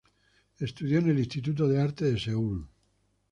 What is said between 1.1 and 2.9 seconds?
el Instituto de Arte de Seúl.